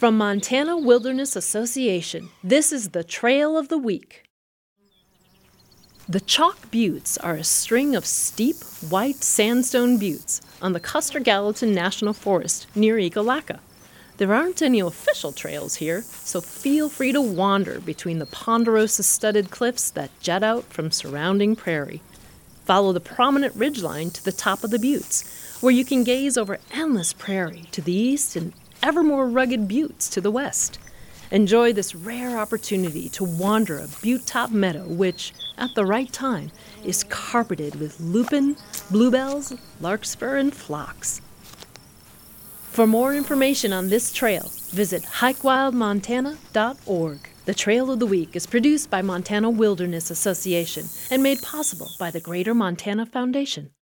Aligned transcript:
From 0.00 0.16
Montana 0.16 0.78
Wilderness 0.78 1.36
Association, 1.36 2.30
this 2.42 2.72
is 2.72 2.88
the 2.88 3.04
Trail 3.04 3.58
of 3.58 3.68
the 3.68 3.76
Week. 3.76 4.24
The 6.08 6.20
Chalk 6.20 6.70
Buttes 6.70 7.18
are 7.22 7.34
a 7.34 7.44
string 7.44 7.94
of 7.94 8.06
steep, 8.06 8.56
white 8.88 9.22
sandstone 9.22 9.98
buttes 9.98 10.40
on 10.62 10.72
the 10.72 10.80
Custer 10.80 11.20
Gallatin 11.20 11.74
National 11.74 12.14
Forest 12.14 12.66
near 12.74 12.96
Ekalaka. 12.96 13.58
There 14.16 14.32
aren't 14.32 14.62
any 14.62 14.80
official 14.80 15.32
trails 15.32 15.74
here, 15.74 16.00
so 16.00 16.40
feel 16.40 16.88
free 16.88 17.12
to 17.12 17.20
wander 17.20 17.78
between 17.78 18.20
the 18.20 18.24
ponderosa 18.24 19.02
studded 19.02 19.50
cliffs 19.50 19.90
that 19.90 20.18
jut 20.20 20.42
out 20.42 20.64
from 20.72 20.90
surrounding 20.90 21.56
prairie. 21.56 22.00
Follow 22.64 22.94
the 22.94 23.00
prominent 23.00 23.54
ridgeline 23.54 24.10
to 24.14 24.24
the 24.24 24.32
top 24.32 24.64
of 24.64 24.70
the 24.70 24.78
buttes, 24.78 25.58
where 25.60 25.74
you 25.74 25.84
can 25.84 26.04
gaze 26.04 26.38
over 26.38 26.58
endless 26.72 27.12
prairie 27.12 27.68
to 27.72 27.82
the 27.82 27.92
east 27.92 28.34
and 28.34 28.54
ever 28.82 29.02
more 29.02 29.28
rugged 29.28 29.68
buttes 29.68 30.08
to 30.10 30.20
the 30.20 30.30
west. 30.30 30.78
Enjoy 31.30 31.72
this 31.72 31.94
rare 31.94 32.36
opportunity 32.38 33.08
to 33.10 33.22
wander 33.22 33.78
a 33.78 33.86
butte 34.02 34.26
top 34.26 34.50
meadow, 34.50 34.88
which, 34.88 35.32
at 35.56 35.72
the 35.74 35.86
right 35.86 36.12
time, 36.12 36.50
is 36.84 37.04
carpeted 37.04 37.76
with 37.76 38.00
lupin, 38.00 38.56
bluebells, 38.90 39.54
larkspur, 39.80 40.36
and 40.36 40.52
phlox. 40.54 41.20
For 42.70 42.86
more 42.86 43.14
information 43.14 43.72
on 43.72 43.88
this 43.88 44.12
trail, 44.12 44.52
visit 44.70 45.02
hikewildmontana.org. 45.02 47.18
The 47.44 47.54
Trail 47.54 47.90
of 47.90 47.98
the 47.98 48.06
Week 48.06 48.36
is 48.36 48.46
produced 48.46 48.90
by 48.90 49.02
Montana 49.02 49.50
Wilderness 49.50 50.10
Association 50.10 50.86
and 51.10 51.22
made 51.22 51.42
possible 51.42 51.90
by 51.98 52.10
the 52.10 52.20
Greater 52.20 52.54
Montana 52.54 53.04
Foundation. 53.06 53.70